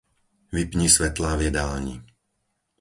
[0.55, 1.95] Vypni svetlá v jedálni.